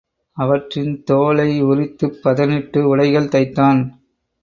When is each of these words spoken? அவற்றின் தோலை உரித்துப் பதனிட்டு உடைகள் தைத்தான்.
அவற்றின் 0.37 1.03
தோலை 1.03 1.63
உரித்துப் 1.63 2.19
பதனிட்டு 2.23 2.83
உடைகள் 2.83 3.29
தைத்தான். 3.29 3.81